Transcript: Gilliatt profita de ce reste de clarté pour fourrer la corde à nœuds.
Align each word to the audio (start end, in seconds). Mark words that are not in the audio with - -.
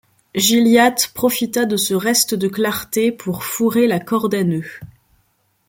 Gilliatt 0.33 1.11
profita 1.13 1.67
de 1.67 1.77
ce 1.77 1.93
reste 1.93 2.33
de 2.33 2.47
clarté 2.47 3.11
pour 3.11 3.43
fourrer 3.43 3.85
la 3.85 3.99
corde 3.99 4.33
à 4.33 4.43
nœuds. 4.43 4.79